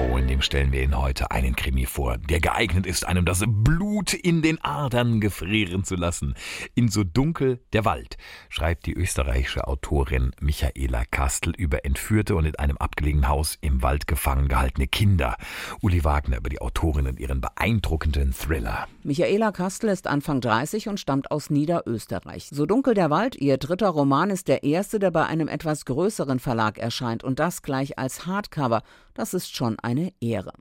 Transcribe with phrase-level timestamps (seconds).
[0.00, 3.42] Oh, in dem stellen wir Ihnen heute einen Krimi vor, der geeignet ist, einem das
[3.48, 6.34] Blut in den Adern gefrieren zu lassen.
[6.76, 8.16] In so dunkel der Wald
[8.48, 14.06] schreibt die österreichische Autorin Michaela Kastel über entführte und in einem abgelegenen Haus im Wald
[14.06, 15.36] gefangen gehaltene Kinder.
[15.80, 18.86] Uli Wagner über die Autorin und ihren beeindruckenden Thriller.
[19.02, 22.50] Michaela Kastel ist Anfang 30 und stammt aus Niederösterreich.
[22.52, 26.38] So dunkel der Wald, ihr dritter Roman, ist der erste, der bei einem etwas größeren
[26.38, 28.84] Verlag erscheint und das gleich als Hardcover.
[29.18, 30.52] Das ist schon eine Ehre.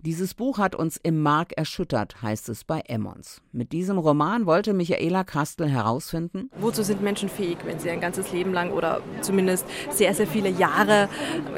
[0.00, 3.40] Dieses Buch hat uns im Mark erschüttert, heißt es bei Emmons.
[3.52, 8.32] Mit diesem Roman wollte Michaela Kastel herausfinden, wozu sind Menschen fähig, wenn sie ein ganzes
[8.32, 11.08] Leben lang oder zumindest sehr, sehr viele Jahre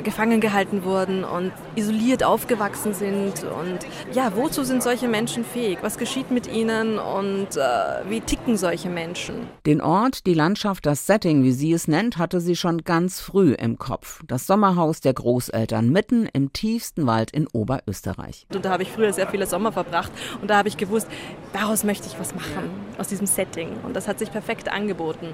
[0.02, 3.44] gefangen gehalten wurden und isoliert aufgewachsen sind.
[3.44, 3.80] Und
[4.12, 5.78] ja, wozu sind solche Menschen fähig?
[5.82, 9.46] Was geschieht mit ihnen und äh, wie ticken solche Menschen?
[9.66, 13.52] Den Ort, die Landschaft, das Setting, wie sie es nennt, hatte sie schon ganz früh
[13.55, 14.22] im Kopf.
[14.27, 18.08] Das Sommerhaus der Großeltern mitten im tiefsten Wald in Oberösterreich.
[18.09, 18.47] Österreich.
[18.53, 21.09] Und da habe ich früher sehr viele Sommer verbracht und da habe ich gewusst,
[21.53, 23.70] daraus möchte ich was machen, aus diesem Setting.
[23.83, 25.28] Und das hat sich perfekt angeboten.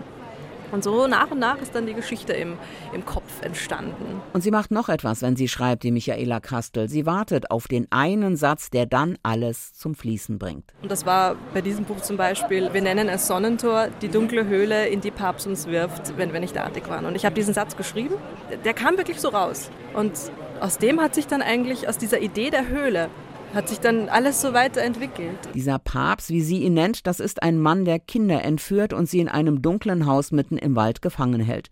[0.72, 2.54] Und so nach und nach ist dann die Geschichte im,
[2.92, 4.20] im Kopf entstanden.
[4.32, 6.88] Und sie macht noch etwas, wenn sie schreibt, die Michaela Kastel.
[6.88, 10.64] Sie wartet auf den einen Satz, der dann alles zum Fließen bringt.
[10.82, 14.88] Und das war bei diesem Buch zum Beispiel, wir nennen es Sonnentor, die dunkle Höhle,
[14.88, 17.04] in die Papst uns wirft, wenn wir nicht artig waren.
[17.04, 18.16] Und ich habe diesen Satz geschrieben,
[18.64, 19.70] der kam wirklich so raus.
[19.92, 20.12] Und
[20.60, 23.08] aus dem hat sich dann eigentlich, aus dieser Idee der Höhle,
[23.54, 25.38] hat sich dann alles so weiterentwickelt.
[25.54, 29.20] Dieser Papst, wie sie ihn nennt, das ist ein Mann, der Kinder entführt und sie
[29.20, 31.70] in einem dunklen Haus mitten im Wald gefangen hält.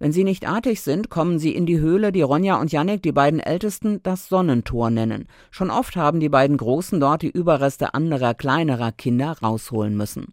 [0.00, 3.12] Wenn sie nicht artig sind, kommen sie in die Höhle, die Ronja und Jannik, die
[3.12, 5.28] beiden Ältesten, das Sonnentor nennen.
[5.50, 10.32] Schon oft haben die beiden Großen dort die Überreste anderer kleinerer Kinder rausholen müssen.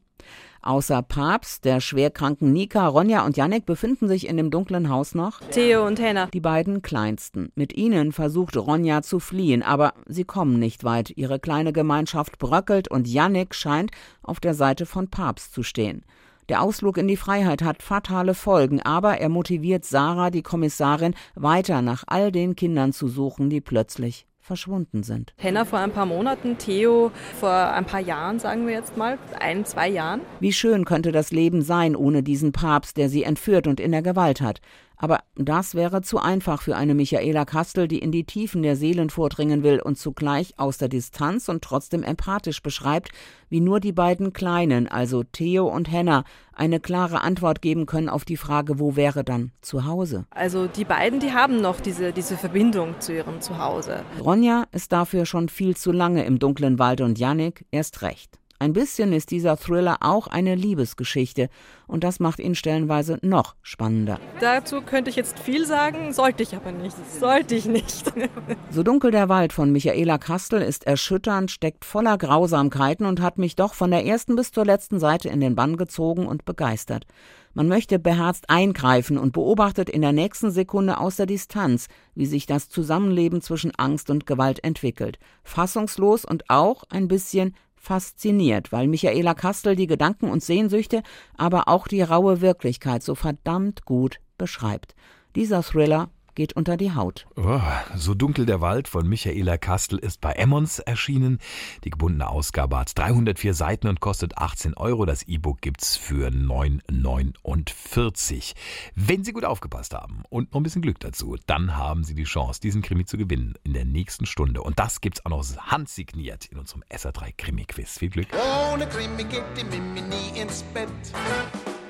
[0.67, 5.39] Außer Papst, der schwerkranken Nika, Ronja und Yannick befinden sich in dem dunklen Haus noch
[5.49, 7.53] Theo und Henna, die beiden Kleinsten.
[7.55, 11.13] Mit ihnen versucht Ronja zu fliehen, aber sie kommen nicht weit.
[11.15, 13.91] Ihre kleine Gemeinschaft bröckelt und Yannick scheint
[14.21, 16.03] auf der Seite von Papst zu stehen.
[16.49, 21.81] Der Ausflug in die Freiheit hat fatale Folgen, aber er motiviert Sarah, die Kommissarin, weiter
[21.81, 25.33] nach all den Kindern zu suchen, die plötzlich verschwunden sind.
[25.37, 29.65] Henna vor ein paar Monaten, Theo vor ein paar Jahren, sagen wir jetzt mal, ein,
[29.65, 30.21] zwei Jahren.
[30.39, 34.01] Wie schön könnte das Leben sein ohne diesen Papst, der sie entführt und in der
[34.01, 34.61] Gewalt hat.
[34.97, 39.11] Aber das wäre zu einfach für eine Michaela Kastel, die in die Tiefen der Seelen
[39.11, 43.09] vordringen will und zugleich aus der Distanz und trotzdem empathisch beschreibt,
[43.49, 48.25] wie nur die beiden Kleinen, also Theo und Henna, eine klare Antwort geben können auf
[48.25, 50.25] die Frage, wo wäre dann zu Hause?
[50.31, 54.03] Also die beiden, die haben noch diese, diese Verbindung zu ihrem Zuhause.
[54.19, 58.39] Ronja ist dafür schon viel zu lange im dunklen Wald und Yannick erst recht.
[58.59, 61.49] Ein bisschen ist dieser Thriller auch eine Liebesgeschichte
[61.85, 64.19] und das macht ihn stellenweise noch spannender.
[64.39, 66.95] Dazu könnte ich jetzt viel sagen, sollte ich aber nicht.
[67.19, 68.11] Sollte ich nicht.
[68.71, 73.55] so dunkel der Wald von Michaela Kastel ist erschütternd, steckt voller Grausamkeiten und hat mich
[73.55, 77.05] doch von der ersten bis zur letzten Seite in den Bann gezogen und begeistert.
[77.53, 82.45] Man möchte beherzt eingreifen und beobachtet in der nächsten Sekunde aus der Distanz, wie sich
[82.45, 85.17] das Zusammenleben zwischen Angst und Gewalt entwickelt.
[85.43, 91.03] Fassungslos und auch ein bisschen fasziniert, weil Michaela Kastel die Gedanken und Sehnsüchte,
[91.37, 94.95] aber auch die raue Wirklichkeit so verdammt gut beschreibt.
[95.35, 97.27] Dieser Thriller geht unter die Haut.
[97.35, 97.59] Oh,
[97.95, 101.39] so dunkel der Wald von Michaela Kastel ist bei Emmons erschienen.
[101.83, 105.07] Die gebundene Ausgabe hat 304 Seiten und kostet 18 Euro.
[105.07, 108.53] Das E-Book gibt's für 9,49.
[108.93, 112.25] Wenn Sie gut aufgepasst haben und noch ein bisschen Glück dazu, dann haben Sie die
[112.25, 114.61] Chance, diesen Krimi zu gewinnen in der nächsten Stunde.
[114.61, 117.97] Und das gibt's auch noch handsigniert in unserem SR3 Krimi-Quiz.
[117.97, 118.27] Viel Glück.
[118.71, 120.87] Ohne Krimi geht die Mimi nie ins Bett.